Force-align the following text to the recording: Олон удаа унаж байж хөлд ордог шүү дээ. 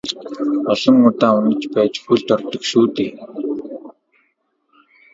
Олон 0.71 0.97
удаа 1.09 1.31
унаж 1.39 1.63
байж 1.73 1.95
хөлд 2.05 2.27
ордог 2.35 2.63
шүү 2.69 2.85
дээ. 2.95 3.11